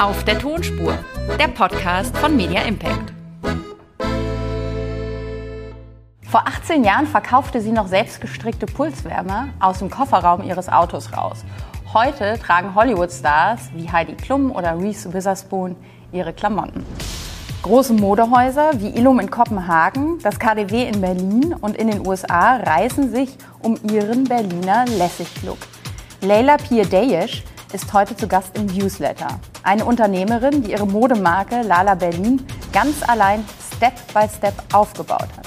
[0.00, 0.96] Auf der Tonspur,
[1.40, 3.12] der Podcast von Media Impact.
[6.22, 11.44] Vor 18 Jahren verkaufte sie noch selbstgestrickte Pulswärmer aus dem Kofferraum ihres Autos raus.
[11.92, 15.74] Heute tragen Hollywood-Stars wie Heidi Klum oder Reese Witherspoon
[16.12, 16.86] ihre Klamotten.
[17.62, 23.10] Große Modehäuser wie Illum in Kopenhagen, das KDW in Berlin und in den USA reißen
[23.10, 25.58] sich um ihren Berliner Lässig-Look.
[26.20, 27.42] Leila Piedeyesh
[27.72, 29.40] ist heute zu Gast im Newsletter.
[29.62, 33.44] Eine Unternehmerin, die ihre Modemarke Lala Berlin ganz allein
[33.76, 35.46] Step by Step aufgebaut hat.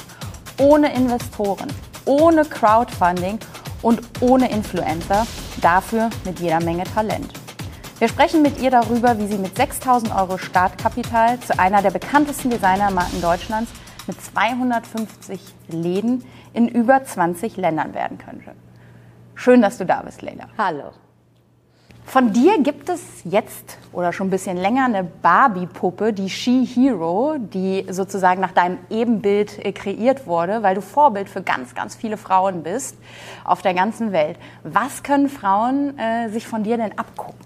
[0.60, 1.68] Ohne Investoren,
[2.06, 3.40] ohne Crowdfunding
[3.82, 5.26] und ohne Influencer,
[5.62, 7.34] dafür mit jeder Menge Talent.
[7.98, 12.50] Wir sprechen mit ihr darüber, wie sie mit 6000 Euro Startkapital zu einer der bekanntesten
[12.50, 13.72] Designermarken Deutschlands
[14.08, 18.54] mit 250 Läden in über 20 Ländern werden könnte.
[19.36, 20.46] Schön, dass du da bist, Leila.
[20.58, 20.92] Hallo.
[22.06, 27.36] Von dir gibt es jetzt oder schon ein bisschen länger eine Barbie-Puppe, die She Hero,
[27.38, 32.18] die sozusagen nach deinem Ebenbild äh, kreiert wurde, weil du Vorbild für ganz, ganz viele
[32.18, 32.98] Frauen bist
[33.46, 34.38] auf der ganzen Welt.
[34.64, 37.40] Was können Frauen äh, sich von dir denn abgucken?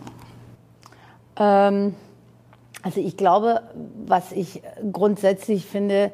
[1.37, 1.95] Ähm,
[2.81, 3.61] also ich glaube,
[4.05, 6.11] was ich grundsätzlich finde,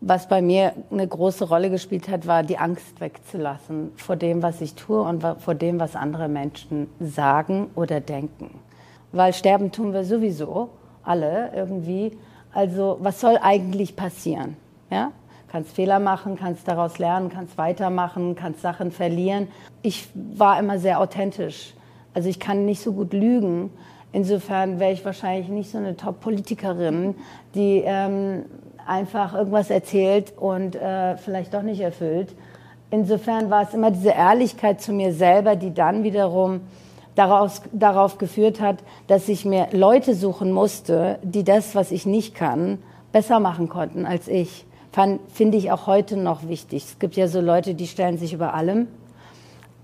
[0.00, 4.60] was bei mir eine große Rolle gespielt hat, war die Angst wegzulassen vor dem, was
[4.60, 8.50] ich tue und vor dem, was andere Menschen sagen oder denken.
[9.12, 10.70] Weil sterben tun wir sowieso,
[11.02, 12.16] alle irgendwie.
[12.52, 14.56] Also was soll eigentlich passieren?
[14.90, 15.12] Ja?
[15.48, 19.48] Kannst Fehler machen, kannst daraus lernen, kannst weitermachen, kannst Sachen verlieren.
[19.82, 21.74] Ich war immer sehr authentisch.
[22.14, 23.70] Also ich kann nicht so gut lügen.
[24.12, 27.14] Insofern wäre ich wahrscheinlich nicht so eine Top-Politikerin,
[27.54, 28.44] die ähm,
[28.90, 32.34] einfach irgendwas erzählt und äh, vielleicht doch nicht erfüllt.
[32.90, 36.62] Insofern war es immer diese Ehrlichkeit zu mir selber, die dann wiederum
[37.14, 42.34] daraus, darauf geführt hat, dass ich mir Leute suchen musste, die das, was ich nicht
[42.34, 42.78] kann,
[43.12, 44.66] besser machen konnten als ich.
[45.32, 46.84] Finde ich auch heute noch wichtig.
[46.84, 48.88] Es gibt ja so Leute, die stellen sich über allem.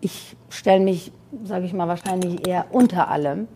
[0.00, 1.12] Ich stelle mich,
[1.44, 3.46] sage ich mal, wahrscheinlich eher unter allem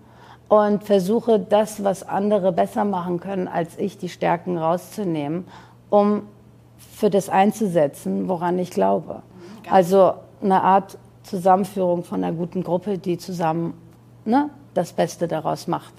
[0.50, 5.46] und versuche das, was andere besser machen können als ich, die Stärken rauszunehmen,
[5.90, 6.22] um
[6.76, 9.22] für das einzusetzen, woran ich glaube.
[9.70, 13.74] Also eine Art Zusammenführung von einer guten Gruppe, die zusammen
[14.24, 15.94] ne, das Beste daraus macht.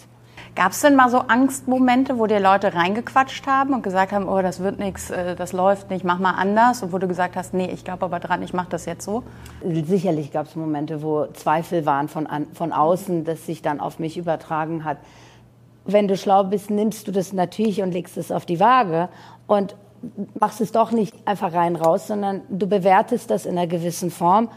[0.54, 4.42] Gab es denn mal so Angstmomente, wo dir Leute reingequatscht haben und gesagt haben, oh,
[4.42, 6.84] das wird nichts, äh, das läuft nicht, mach mal anders?
[6.84, 9.24] Und wo du gesagt hast, nee, ich glaube aber dran, ich mache das jetzt so?
[9.64, 14.18] Sicherlich gab es Momente, wo Zweifel waren von, von außen, das sich dann auf mich
[14.18, 14.98] übertragen hat.
[15.86, 19.08] Wenn du schlau bist, nimmst du das natürlich und legst es auf die Waage
[19.48, 19.78] und
[20.38, 24.50] machst es doch nicht einfach rein raus, sondern du bewertest das in einer gewissen Form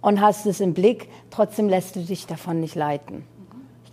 [0.00, 1.08] und hast es im Blick.
[1.30, 3.24] Trotzdem lässt du dich davon nicht leiten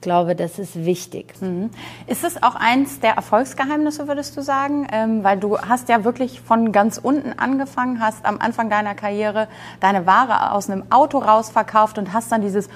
[0.06, 1.34] glaube, das ist wichtig.
[1.42, 1.72] Mhm.
[2.08, 4.88] Ist es auch eins der Erfolgsgeheimnisse, würdest du sagen?
[4.92, 9.48] Ähm, weil du hast ja wirklich von ganz unten angefangen, hast am Anfang deiner Karriere
[9.80, 12.70] deine Ware aus einem Auto rausverkauft und hast dann dieses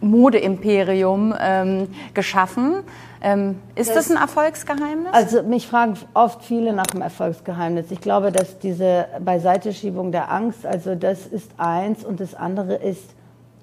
[0.00, 2.84] Modeimperium ähm, geschaffen.
[3.20, 5.12] Ähm, ist das, das, ein Erfolgsgeheimnis?
[5.12, 7.90] Also mich fragen oft viele nach dem Erfolgsgeheimnis.
[7.90, 13.02] Ich glaube, dass diese Beiseiteschiebung der Angst, also das ist eins und das andere ist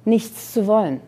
[0.03, 0.99] nichts zu wollen.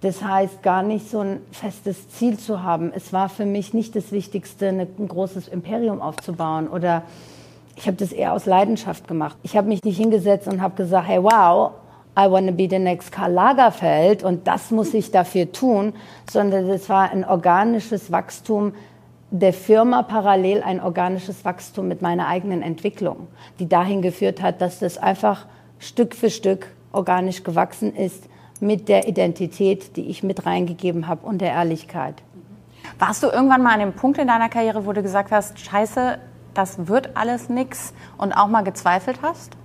[0.00, 2.90] Das heißt, gar nicht so ein festes Ziel zu haben.
[2.94, 7.02] Es war für mich nicht das Wichtigste, ein großes Imperium aufzubauen oder
[7.76, 9.36] ich habe das eher aus Leidenschaft gemacht.
[9.42, 11.72] Ich habe mich nicht hingesetzt und habe gesagt, hey, wow,
[12.18, 15.92] I want to be the next Karl Lagerfeld und das muss ich dafür tun,
[16.30, 18.72] sondern es war ein organisches Wachstum
[19.30, 23.28] der Firma parallel ein organisches Wachstum mit meiner eigenen Entwicklung,
[23.60, 25.46] die dahin geführt hat, dass das einfach
[25.78, 28.24] Stück für Stück organisch gewachsen ist
[28.60, 32.22] mit der Identität, die ich mit reingegeben habe und der Ehrlichkeit.
[32.98, 36.18] Warst du irgendwann mal an dem Punkt in deiner Karriere, wo du gesagt hast, scheiße,
[36.54, 39.56] das wird alles nix und auch mal gezweifelt hast?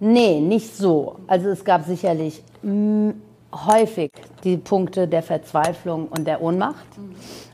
[0.00, 1.16] Nee, nicht so.
[1.26, 2.42] Also es gab sicherlich
[3.52, 4.10] häufig
[4.42, 6.86] die Punkte der Verzweiflung und der Ohnmacht.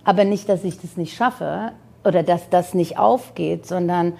[0.05, 1.73] Aber nicht, dass ich das nicht schaffe
[2.05, 4.15] oder dass das nicht aufgeht, sondern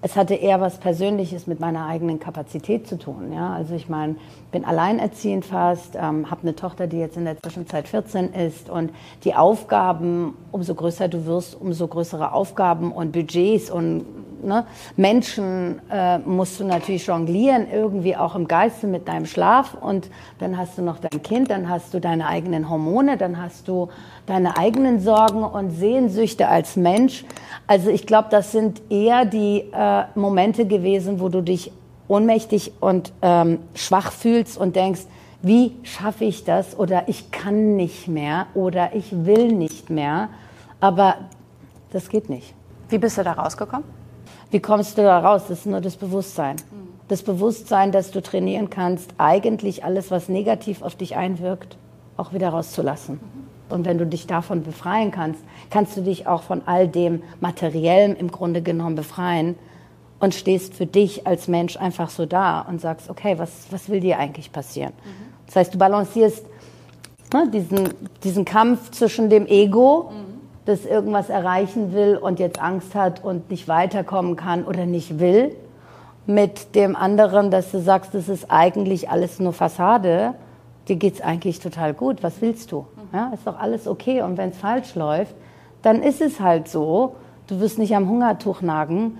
[0.00, 3.32] es hatte eher was Persönliches mit meiner eigenen Kapazität zu tun.
[3.32, 3.52] Ja?
[3.54, 4.14] Also ich meine,
[4.52, 8.92] bin alleinerziehend fast, ähm, habe eine Tochter, die jetzt in der Zwischenzeit 14 ist und
[9.24, 14.04] die Aufgaben, umso größer du wirst, umso größere Aufgaben und Budgets und
[14.42, 14.64] ne,
[14.96, 20.56] Menschen äh, musst du natürlich jonglieren, irgendwie auch im Geiste mit deinem Schlaf und dann
[20.56, 23.88] hast du noch dein Kind, dann hast du deine eigenen Hormone, dann hast du
[24.26, 27.24] deine eigenen Sorgen und Sehnsüchte als Mensch.
[27.66, 31.72] Also ich glaube, das sind eher die äh, Momente gewesen, wo du dich
[32.08, 35.02] ohnmächtig und ähm, schwach fühlst und denkst,
[35.42, 40.30] wie schaffe ich das oder ich kann nicht mehr oder ich will nicht mehr.
[40.80, 41.16] Aber
[41.92, 42.54] das geht nicht.
[42.88, 43.97] Wie bist du da rausgekommen?
[44.50, 45.42] Wie kommst du da raus?
[45.48, 46.56] Das ist nur das Bewusstsein.
[47.08, 51.76] Das Bewusstsein, dass du trainieren kannst, eigentlich alles, was negativ auf dich einwirkt,
[52.16, 53.20] auch wieder rauszulassen.
[53.68, 55.40] Und wenn du dich davon befreien kannst,
[55.70, 59.56] kannst du dich auch von all dem Materiellen im Grunde genommen befreien
[60.20, 64.00] und stehst für dich als Mensch einfach so da und sagst, okay, was, was will
[64.00, 64.92] dir eigentlich passieren?
[65.04, 65.28] Mhm.
[65.46, 66.44] Das heißt, du balancierst
[67.32, 67.94] ne, diesen,
[68.24, 70.27] diesen Kampf zwischen dem Ego, mhm.
[70.68, 75.56] Das irgendwas erreichen will und jetzt Angst hat und nicht weiterkommen kann oder nicht will,
[76.26, 80.34] mit dem anderen, dass du sagst, das ist eigentlich alles nur Fassade,
[80.86, 82.80] dir geht's eigentlich total gut, was willst du?
[82.80, 83.18] Mhm.
[83.18, 85.34] Ja, ist doch alles okay und wenn es falsch läuft,
[85.80, 87.16] dann ist es halt so,
[87.46, 89.18] du wirst nicht am Hungertuch nagen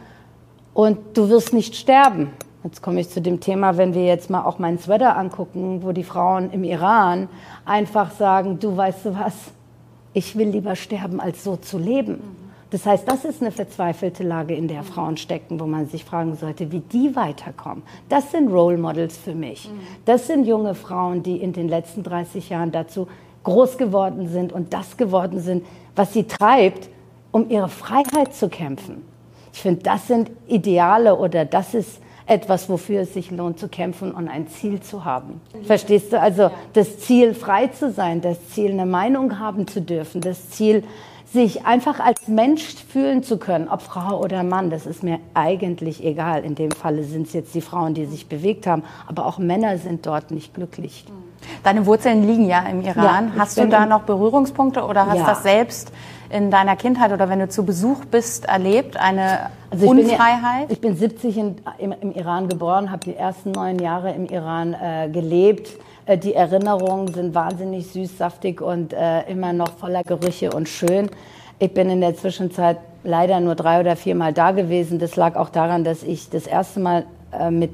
[0.75, 2.31] und du wirst nicht sterben.
[2.63, 5.93] Jetzt komme ich zu dem Thema, wenn wir jetzt mal auch meinen Sweater angucken, wo
[5.93, 7.31] die Frauen im Iran
[7.65, 9.35] einfach sagen, du weißt du was,
[10.13, 12.21] ich will lieber sterben, als so zu leben.
[12.71, 16.37] Das heißt, das ist eine verzweifelte Lage, in der Frauen stecken, wo man sich fragen
[16.37, 17.83] sollte, wie die weiterkommen.
[18.11, 19.71] Das sind Role Models für mich.
[20.05, 23.09] Das sind junge Frauen, die in den letzten 30 Jahren dazu
[23.45, 25.65] groß geworden sind und das geworden sind,
[25.97, 26.91] was sie treibt,
[27.33, 29.03] um ihre Freiheit zu kämpfen.
[29.55, 34.13] Ich finde, das sind Ideale oder das ist etwas, wofür es sich lohnt zu kämpfen
[34.13, 35.41] und ein Ziel zu haben.
[35.65, 36.21] Verstehst du?
[36.21, 40.85] Also das Ziel, frei zu sein, das Ziel, eine Meinung haben zu dürfen, das Ziel,
[41.33, 46.03] sich einfach als Mensch fühlen zu können, ob Frau oder Mann, das ist mir eigentlich
[46.03, 46.43] egal.
[46.43, 49.77] In dem Falle sind es jetzt die Frauen, die sich bewegt haben, aber auch Männer
[49.77, 51.05] sind dort nicht glücklich.
[51.63, 53.33] Deine Wurzeln liegen ja im Iran.
[53.35, 55.27] Ja, hast du da noch Berührungspunkte oder hast ja.
[55.27, 55.93] das selbst
[56.31, 60.69] in deiner Kindheit oder wenn du zu Besuch bist erlebt, eine also ich Unfreiheit?
[60.69, 64.27] Bin, ich bin 70 in, im, im, Iran geboren, habe die ersten neun Jahre im
[64.27, 65.71] Iran äh, gelebt.
[66.07, 71.11] Äh, die Erinnerungen sind wahnsinnig süß, saftig und äh, immer noch voller Gerüche und schön.
[71.59, 74.99] Ich bin in der Zwischenzeit leider nur drei oder viermal da gewesen.
[74.99, 77.73] Das lag auch daran, dass ich das erste Mal äh, mit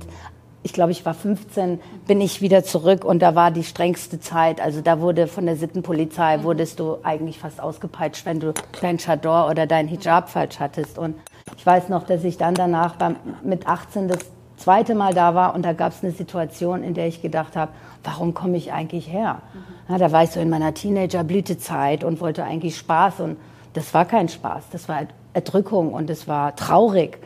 [0.64, 4.62] ich glaube, ich war 15, bin ich wieder zurück und da war die strengste Zeit.
[4.62, 9.50] Also da wurde von der Sittenpolizei, wurdest du eigentlich fast ausgepeitscht, wenn du dein Chador
[9.50, 10.99] oder dein Hijab falsch hattest.
[10.99, 11.16] Und
[11.58, 14.20] ich weiß noch, dass ich dann danach beim, mit 18 das
[14.56, 17.72] zweite Mal da war und da gab es eine Situation, in der ich gedacht habe,
[18.02, 19.43] warum komme ich eigentlich her?
[19.90, 23.37] Ja, da war ich so in meiner Teenager-Blütezeit und wollte eigentlich Spaß und
[23.75, 25.00] das war kein Spaß, das war
[25.34, 27.19] Erdrückung und es war traurig.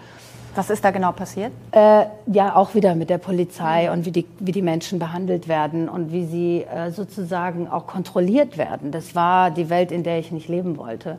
[0.59, 1.53] Was ist da genau passiert?
[1.71, 5.89] Äh, ja, auch wieder mit der Polizei und wie die, wie die Menschen behandelt werden
[5.89, 8.91] und wie sie äh, sozusagen auch kontrolliert werden.
[8.91, 11.19] Das war die Welt, in der ich nicht leben wollte.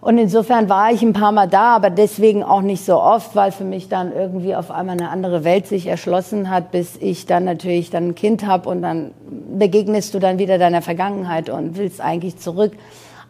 [0.00, 3.52] Und insofern war ich ein paar Mal da, aber deswegen auch nicht so oft, weil
[3.52, 7.44] für mich dann irgendwie auf einmal eine andere Welt sich erschlossen hat, bis ich dann
[7.44, 9.10] natürlich dann ein Kind habe und dann
[9.58, 12.72] begegnest du dann wieder deiner Vergangenheit und willst eigentlich zurück.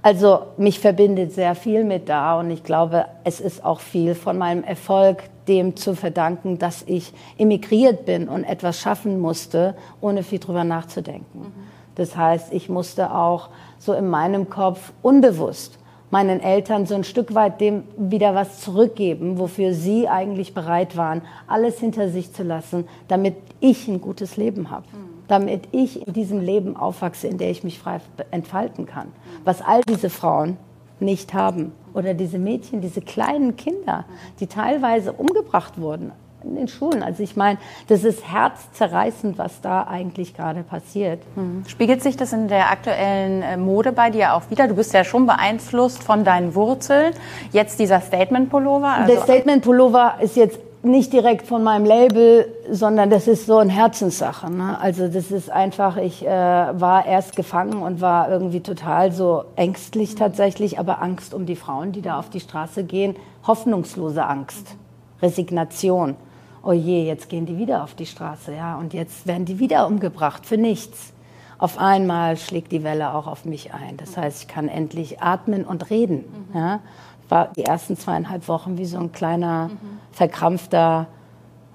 [0.02, 4.38] Also mich verbindet sehr viel mit da und ich glaube, es ist auch viel von
[4.38, 10.38] meinem Erfolg dem zu verdanken, dass ich emigriert bin und etwas schaffen musste, ohne viel
[10.38, 11.40] drüber nachzudenken.
[11.40, 11.52] Mhm.
[11.96, 13.48] Das heißt, ich musste auch
[13.78, 15.78] so in meinem Kopf unbewusst
[16.10, 21.22] meinen Eltern so ein Stück weit dem wieder was zurückgeben, wofür sie eigentlich bereit waren,
[21.48, 24.86] alles hinter sich zu lassen, damit ich ein gutes Leben habe.
[24.92, 28.00] Mhm damit ich in diesem Leben aufwachse, in der ich mich frei
[28.30, 29.08] entfalten kann.
[29.44, 30.56] Was all diese Frauen
[31.00, 31.72] nicht haben.
[31.94, 34.04] Oder diese Mädchen, diese kleinen Kinder,
[34.40, 36.12] die teilweise umgebracht wurden
[36.44, 37.02] in den Schulen.
[37.02, 41.20] Also ich meine, das ist herzzerreißend, was da eigentlich gerade passiert.
[41.34, 41.64] Mhm.
[41.66, 44.68] Spiegelt sich das in der aktuellen äh, Mode bei dir auch wieder?
[44.68, 47.14] Du bist ja schon beeinflusst von deinen Wurzeln.
[47.52, 48.88] Jetzt dieser Statement-Pullover.
[48.88, 53.72] Also der Statement-Pullover ist jetzt nicht direkt von meinem Label, sondern das ist so eine
[53.72, 54.50] Herzenssache.
[54.50, 54.78] Ne?
[54.80, 60.14] Also das ist einfach, ich äh, war erst gefangen und war irgendwie total so ängstlich
[60.14, 63.16] tatsächlich, aber Angst um die Frauen, die da auf die Straße gehen,
[63.46, 64.76] hoffnungslose Angst,
[65.22, 66.16] Resignation.
[66.62, 69.86] Oh je, jetzt gehen die wieder auf die Straße, ja, und jetzt werden die wieder
[69.86, 71.12] umgebracht für nichts.
[71.58, 73.96] Auf einmal schlägt die Welle auch auf mich ein.
[73.96, 76.24] Das heißt, ich kann endlich atmen und reden.
[76.54, 76.80] Ja?
[77.28, 79.98] War die ersten zweieinhalb Wochen wie so ein kleiner, mhm.
[80.12, 81.06] verkrampfter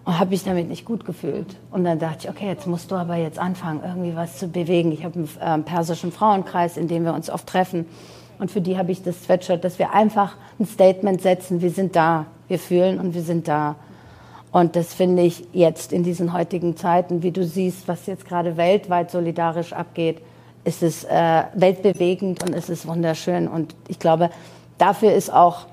[0.04, 1.56] und habe mich damit nicht gut gefühlt.
[1.72, 4.92] Und dann dachte ich, okay, jetzt musst du aber jetzt anfangen, irgendwie was zu bewegen.
[4.92, 7.86] Ich habe einen äh, persischen Frauenkreis, in dem wir uns oft treffen.
[8.40, 11.96] Und für die habe ich das Sweatshirt, dass wir einfach ein Statement setzen, wir sind
[11.96, 13.76] da, wir fühlen und wir sind da.
[14.52, 18.58] Und das finde ich jetzt in diesen heutigen Zeiten, wie du siehst, was jetzt gerade
[18.58, 20.22] weltweit solidarisch abgeht,
[20.64, 23.48] ist es äh, weltbewegend und es ist wunderschön.
[23.48, 24.32] Und ich glaube,
[24.82, 25.68] dafür ist auch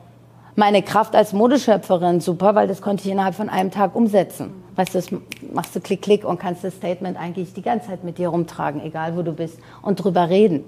[0.54, 4.52] meine Kraft als Modeschöpferin super, weil das konnte ich innerhalb von einem Tag umsetzen.
[4.74, 5.08] Weißt du, das
[5.52, 8.80] machst du klick, klick und kannst das Statement eigentlich die ganze Zeit mit dir rumtragen,
[8.80, 10.64] egal wo du bist, und drüber reden.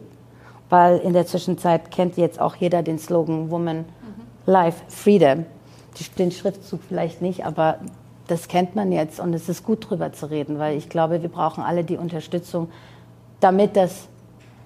[0.68, 3.84] Weil in der Zwischenzeit kennt jetzt auch jeder den Slogan Woman
[4.46, 5.44] Life Freedom.
[6.18, 7.80] Den Schriftzug vielleicht nicht, aber
[8.28, 11.28] das kennt man jetzt und es ist gut drüber zu reden, weil ich glaube, wir
[11.28, 12.70] brauchen alle die Unterstützung,
[13.40, 14.08] damit das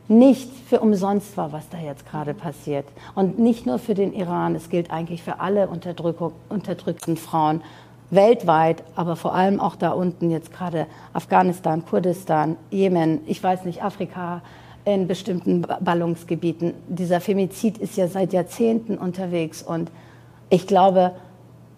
[0.09, 2.87] nicht für umsonst war, was da jetzt gerade passiert.
[3.15, 7.63] Und nicht nur für den Iran, es gilt eigentlich für alle unterdrückten Frauen
[8.11, 13.83] weltweit, aber vor allem auch da unten jetzt gerade Afghanistan, Kurdistan, Jemen, ich weiß nicht,
[13.83, 14.43] Afrika,
[14.85, 16.75] in bestimmten Ballungsgebieten.
[16.89, 19.91] Dieser Femizid ist ja seit Jahrzehnten unterwegs und
[20.51, 21.13] ich glaube,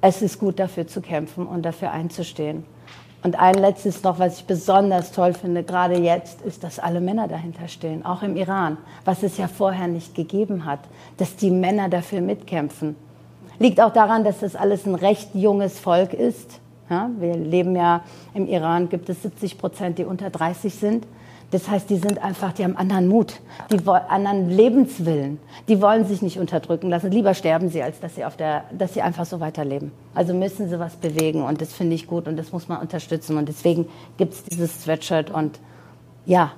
[0.00, 2.64] es ist gut dafür zu kämpfen und dafür einzustehen.
[3.26, 7.26] Und ein letztes noch, was ich besonders toll finde, gerade jetzt, ist, dass alle Männer
[7.26, 10.78] dahinter stehen, auch im Iran, was es ja vorher nicht gegeben hat,
[11.16, 12.95] dass die Männer dafür mitkämpfen.
[13.59, 16.61] Liegt auch daran, dass das alles ein recht junges Volk ist.
[16.88, 21.04] Ja, wir leben ja im Iran, gibt es 70 Prozent, die unter 30 sind.
[21.53, 25.38] Das heißt, die sind einfach, die haben anderen Mut, die wollen anderen Lebenswillen.
[25.69, 27.11] Die wollen sich nicht unterdrücken lassen.
[27.12, 29.93] Lieber sterben sie, als dass sie, auf der, dass sie einfach so weiterleben.
[30.15, 33.37] Also müssen sie was bewegen und das finde ich gut und das muss man unterstützen.
[33.37, 33.87] Und deswegen
[34.17, 35.61] gibt es dieses Sweatshirt und
[36.25, 36.53] ja,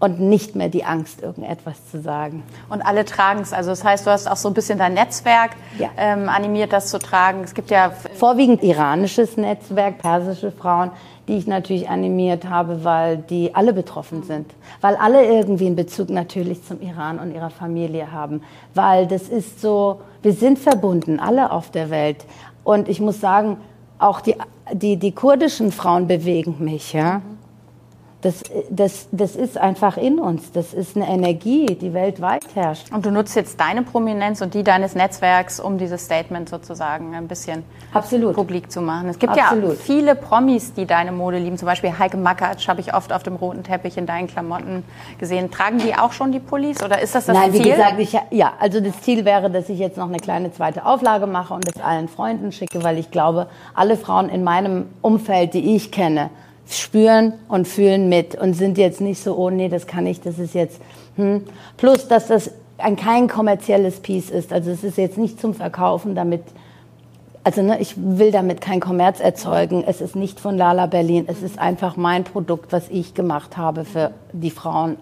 [0.00, 2.44] und nicht mehr die Angst, irgendetwas zu sagen.
[2.68, 3.52] Und alle tragen es.
[3.52, 5.88] Also das heißt, du hast auch so ein bisschen dein Netzwerk ja.
[5.96, 7.42] ähm, animiert, das zu tragen.
[7.42, 10.92] Es gibt ja vorwiegend iranisches Netzwerk, persische Frauen,
[11.26, 14.46] die ich natürlich animiert habe, weil die alle betroffen sind,
[14.80, 18.42] weil alle irgendwie einen Bezug natürlich zum Iran und ihrer Familie haben,
[18.74, 22.24] weil das ist so, wir sind verbunden, alle auf der Welt.
[22.64, 23.58] Und ich muss sagen,
[23.98, 24.36] auch die,
[24.72, 27.20] die, die kurdischen Frauen bewegen mich, ja.
[28.20, 30.50] Das, das, das ist einfach in uns.
[30.50, 32.92] Das ist eine Energie, die weltweit herrscht.
[32.92, 37.28] Und du nutzt jetzt deine Prominenz und die deines Netzwerks, um dieses Statement sozusagen ein
[37.28, 38.34] bisschen Absolut.
[38.34, 39.08] publik zu machen.
[39.08, 39.70] Es gibt Absolut.
[39.70, 41.58] ja viele Promis, die deine Mode lieben.
[41.58, 44.82] Zum Beispiel Heike Makatsch habe ich oft auf dem roten Teppich in deinen Klamotten
[45.18, 45.52] gesehen.
[45.52, 47.60] Tragen die auch schon die Pullis oder ist das das Nein, Ziel?
[47.60, 50.52] Nein, wie gesagt, ich, ja, also das Ziel wäre, dass ich jetzt noch eine kleine
[50.52, 54.86] zweite Auflage mache und das allen Freunden schicke, weil ich glaube, alle Frauen in meinem
[55.02, 56.30] Umfeld, die ich kenne,
[56.68, 60.38] spüren und fühlen mit und sind jetzt nicht so, oh nee, das kann ich, das
[60.38, 60.80] ist jetzt,
[61.16, 61.44] hm.
[61.76, 64.52] Plus, dass das ein kein kommerzielles Piece ist.
[64.52, 66.42] Also es ist jetzt nicht zum Verkaufen, damit,
[67.42, 69.82] also ne, ich will damit kein Kommerz erzeugen.
[69.86, 71.24] Es ist nicht von Lala Berlin.
[71.26, 74.96] Es ist einfach mein Produkt, was ich gemacht habe für die Frauen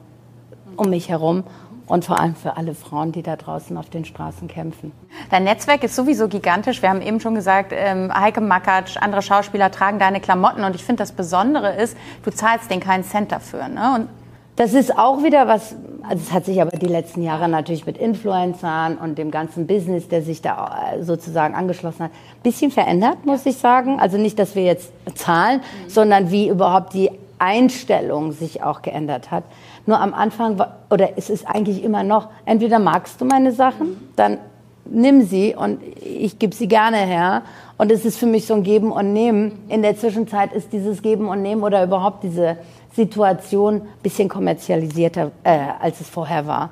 [0.77, 1.45] um mich herum
[1.87, 4.93] und vor allem für alle Frauen, die da draußen auf den Straßen kämpfen.
[5.31, 6.83] Dein Netzwerk ist sowieso gigantisch.
[6.83, 10.85] Wir haben eben schon gesagt, ähm, Heike Makatsch, andere Schauspieler tragen deine Klamotten und ich
[10.85, 13.69] finde das Besondere ist, du zahlst denen keinen Cent dafür.
[13.69, 13.95] Ne?
[13.95, 14.09] Und
[14.57, 17.99] das ist auch wieder was, also es hat sich aber die letzten Jahre natürlich mit
[17.99, 23.27] Influencern und dem ganzen Business, der sich da äh, sozusagen angeschlossen hat, ein bisschen verändert,
[23.27, 24.01] muss ich sagen.
[24.01, 25.91] Also nicht, dass wir jetzt zahlen, mhm.
[25.91, 29.45] sondern wie überhaupt die Einstellung sich auch geändert hat.
[29.87, 34.39] Nur am Anfang, oder es ist eigentlich immer noch, entweder magst du meine Sachen, dann
[34.85, 37.43] nimm sie und ich gebe sie gerne her.
[37.79, 39.59] Und es ist für mich so ein Geben und Nehmen.
[39.69, 42.57] In der Zwischenzeit ist dieses Geben und Nehmen oder überhaupt diese
[42.95, 46.71] Situation ein bisschen kommerzialisierter, äh, als es vorher war.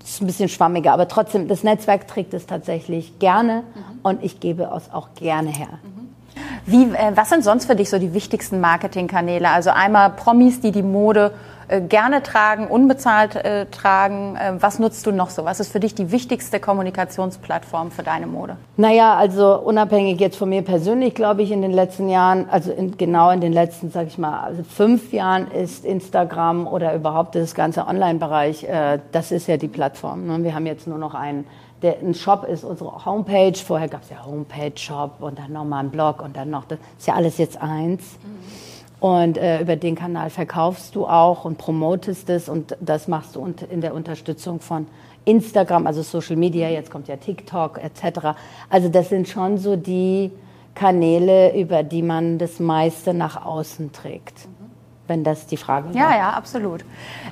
[0.00, 3.98] Das ist ein bisschen schwammiger, aber trotzdem, das Netzwerk trägt es tatsächlich gerne mhm.
[4.02, 5.80] und ich gebe es auch gerne her.
[5.82, 6.06] Mhm.
[6.66, 9.48] Wie, äh, was sind sonst für dich so die wichtigsten Marketingkanäle?
[9.48, 11.32] Also einmal Promis, die die Mode
[11.88, 14.36] gerne tragen, unbezahlt äh, tragen.
[14.36, 15.44] Äh, was nutzt du noch so?
[15.44, 18.56] Was ist für dich die wichtigste Kommunikationsplattform für deine Mode?
[18.76, 22.96] Naja, also unabhängig jetzt von mir persönlich, glaube ich, in den letzten Jahren, also in,
[22.96, 27.54] genau in den letzten, sage ich mal, also fünf Jahren ist Instagram oder überhaupt das
[27.54, 30.26] ganze Online-Bereich, äh, das ist ja die Plattform.
[30.26, 30.44] Ne?
[30.44, 31.46] Wir haben jetzt nur noch einen
[31.82, 33.52] der ein Shop ist, unsere Homepage.
[33.54, 36.78] Vorher gab es ja Homepage, Shop und dann nochmal ein Blog und dann noch, das
[36.98, 38.02] ist ja alles jetzt eins.
[38.22, 38.75] Mhm.
[38.98, 43.54] Und äh, über den Kanal verkaufst du auch und promotest es und das machst du
[43.70, 44.86] in der Unterstützung von
[45.26, 48.38] Instagram, also Social Media, jetzt kommt ja TikTok etc.
[48.70, 50.30] Also das sind schon so die
[50.74, 54.70] Kanäle, über die man das meiste nach außen trägt, mhm.
[55.08, 55.96] wenn das die Frage ist.
[55.96, 56.84] Ja, ja, absolut.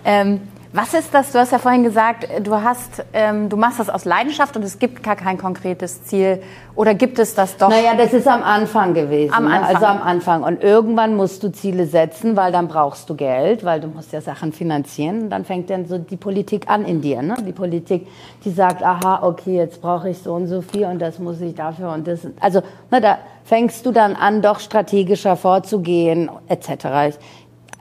[0.05, 0.41] Ähm,
[0.75, 1.31] was ist das?
[1.31, 4.81] Du hast ja vorhin gesagt, du hast, ähm, du machst das aus Leidenschaft und es
[4.81, 6.43] gibt gar kein konkretes Ziel.
[6.75, 7.69] Oder gibt es das doch?
[7.69, 9.33] Naja, das ist am Anfang gewesen.
[9.33, 9.53] Am ne?
[9.53, 9.75] Anfang.
[9.77, 10.43] Also am Anfang.
[10.43, 14.21] Und irgendwann musst du Ziele setzen, weil dann brauchst du Geld, weil du musst ja
[14.21, 15.23] Sachen finanzieren.
[15.23, 17.23] Und dann fängt dann so die Politik an in dir.
[17.23, 17.37] Ne?
[17.47, 18.09] Die Politik,
[18.45, 21.55] die sagt, aha, okay, jetzt brauche ich so und so viel und das muss ich
[21.55, 22.27] dafür und das.
[22.41, 27.15] Also ne, da fängst du dann an, doch strategischer vorzugehen, etc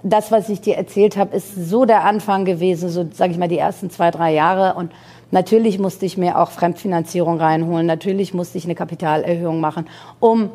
[0.03, 3.48] das, was ich dir erzählt habe, ist so der Anfang gewesen, so sage ich mal
[3.48, 4.75] die ersten zwei, drei Jahre.
[4.75, 4.91] Und
[5.33, 7.88] Natürlich musste ich mir auch Fremdfinanzierung reinholen.
[7.88, 9.88] Natürlich musste ich eine Kapitalerhöhung machen,
[10.19, 10.51] um,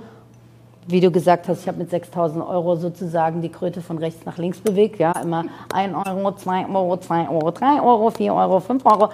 [0.87, 4.39] wie du gesagt hast, ich habe mit 6.000 Euro sozusagen die Kröte von rechts nach
[4.39, 5.01] links bewegt.
[5.01, 9.09] Ja, immer 1 Euro, 2 Euro, 2 Euro, 3 Euro, 4 Euro, 5 Euro.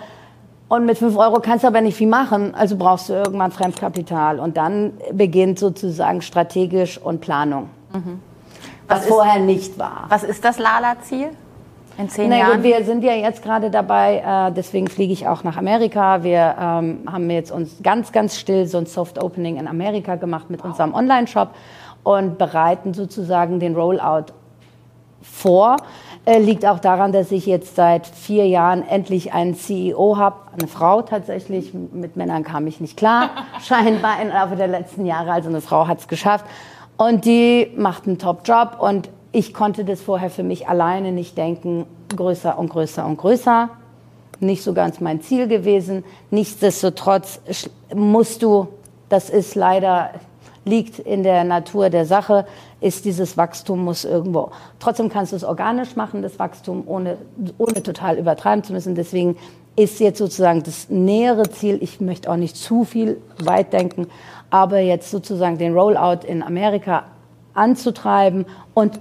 [0.69, 4.41] Und mit 5 Euro kannst du aber nicht viel machen, also brauchst du irgendwann Fremdkapital.
[4.41, 7.71] Und dann beginnt sozusagen strategisch und Planung.
[7.95, 8.21] Mhm.
[8.89, 10.07] Was, was vorher nicht war.
[10.09, 11.31] Was ist das Lala-Ziel?
[11.97, 12.57] In zehn naja, Jahren?
[12.57, 16.25] Gut, wir sind ja jetzt gerade dabei, äh, deswegen fliege ich auch nach Amerika.
[16.25, 20.51] Wir ähm, haben jetzt uns ganz, ganz still so ein Soft Opening in Amerika gemacht
[20.51, 20.71] mit wow.
[20.71, 21.51] unserem Online-Shop
[22.03, 24.33] und bereiten sozusagen den Rollout
[25.23, 25.77] vor.
[26.27, 30.69] Äh, liegt auch daran, dass ich jetzt seit vier Jahren endlich einen CEO habe, eine
[30.69, 31.75] Frau tatsächlich.
[31.75, 33.31] Mit Männern kam ich nicht klar,
[33.63, 35.33] scheinbar im Laufe der letzten Jahre.
[35.33, 36.47] Also eine Frau hat es geschafft.
[36.97, 41.87] Und die macht einen Top-Job und ich konnte das vorher für mich alleine nicht denken,
[42.15, 43.69] größer und größer und größer.
[44.39, 46.05] Nicht so ganz mein Ziel gewesen.
[46.31, 47.41] Nichtsdestotrotz
[47.95, 48.69] musst du,
[49.09, 50.11] das ist leider,
[50.65, 52.47] liegt in der Natur der Sache,
[52.81, 54.51] ist dieses Wachstum muss irgendwo.
[54.79, 57.19] Trotzdem kannst du es organisch machen, das Wachstum, ohne,
[57.59, 58.95] ohne total übertreiben zu müssen.
[58.95, 59.37] Deswegen
[59.77, 64.09] ist jetzt sozusagen das nähere Ziel, ich möchte auch nicht zu viel weit denken,
[64.51, 67.05] aber jetzt sozusagen den Rollout in Amerika
[67.55, 69.01] anzutreiben und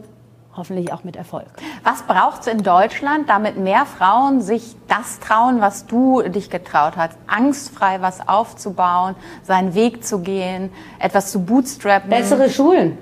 [0.56, 1.48] hoffentlich auch mit Erfolg.
[1.84, 6.94] Was braucht es in Deutschland, damit mehr Frauen sich das trauen, was du dich getraut
[6.96, 7.18] hast?
[7.28, 12.10] Angstfrei was aufzubauen, seinen Weg zu gehen, etwas zu bootstrappen?
[12.10, 12.98] Bessere Schulen.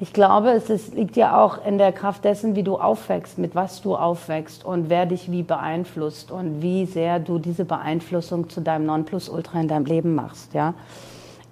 [0.00, 3.54] Ich glaube, es ist, liegt ja auch in der Kraft dessen, wie du aufwächst, mit
[3.54, 8.60] was du aufwächst und wer dich wie beeinflusst und wie sehr du diese Beeinflussung zu
[8.60, 10.52] deinem Nonplusultra in deinem Leben machst.
[10.52, 10.74] Ja?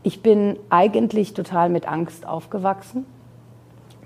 [0.02, 3.06] Ich bin eigentlich total mit Angst aufgewachsen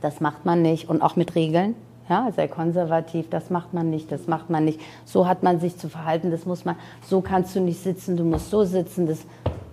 [0.01, 0.89] das macht man nicht.
[0.89, 1.75] Und auch mit Regeln,
[2.09, 4.81] ja, sehr konservativ, das macht man nicht, das macht man nicht.
[5.05, 8.25] So hat man sich zu verhalten, das muss man, so kannst du nicht sitzen, du
[8.25, 9.07] musst so sitzen.
[9.07, 9.19] Das,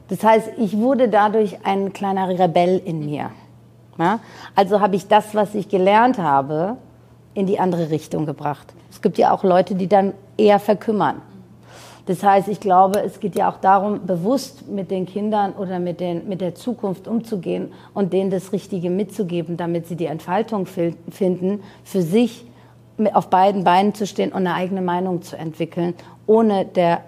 [0.07, 3.29] das heißt, ich wurde dadurch ein kleiner Rebell in mir.
[3.97, 4.19] Ja?
[4.55, 6.77] Also habe ich das, was ich gelernt habe,
[7.33, 8.73] in die andere Richtung gebracht.
[8.91, 11.21] Es gibt ja auch Leute, die dann eher verkümmern.
[12.05, 16.01] Das heißt, ich glaube, es geht ja auch darum, bewusst mit den Kindern oder mit,
[16.01, 21.63] den, mit der Zukunft umzugehen und denen das Richtige mitzugeben, damit sie die Entfaltung finden,
[21.85, 22.45] für sich
[23.13, 25.93] auf beiden Beinen zu stehen und eine eigene Meinung zu entwickeln,
[26.27, 27.01] ohne der,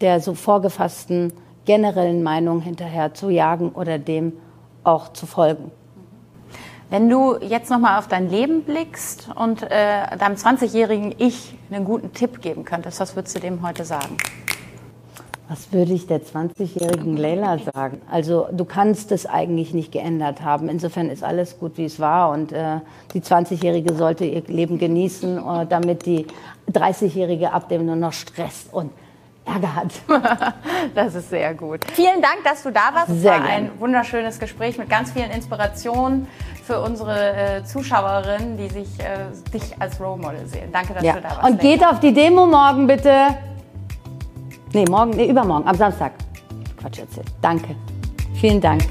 [0.00, 1.32] der so vorgefassten
[1.66, 4.32] generellen Meinung hinterher zu jagen oder dem
[4.82, 5.70] auch zu folgen.
[6.92, 12.12] Wenn du jetzt nochmal auf dein Leben blickst und äh, deinem 20-jährigen Ich einen guten
[12.12, 14.18] Tipp geben könntest, was würdest du dem heute sagen?
[15.48, 18.02] Was würde ich der 20-jährigen Leila sagen?
[18.10, 20.68] Also du kannst es eigentlich nicht geändert haben.
[20.68, 22.30] Insofern ist alles gut, wie es war.
[22.30, 22.80] Und äh,
[23.14, 26.26] die 20-jährige sollte ihr Leben genießen, äh, damit die
[26.70, 28.90] 30-jährige ab dem nur noch stresst und
[29.44, 29.92] Ärger hat.
[30.94, 31.80] das ist sehr gut.
[31.92, 33.10] Vielen Dank, dass du da warst.
[33.10, 36.28] Es war ein wunderschönes Gespräch mit ganz vielen Inspirationen
[36.64, 40.70] für unsere äh, Zuschauerinnen, die sich äh, dich als Role Model sehen.
[40.72, 41.14] Danke, dass ja.
[41.14, 41.50] du da warst.
[41.50, 43.36] Und geht auf die Demo morgen bitte.
[44.72, 46.12] Nee, morgen, nee, übermorgen, am Samstag.
[46.80, 47.26] Quatsch erzählt.
[47.40, 47.74] Danke.
[48.34, 48.82] Vielen Dank.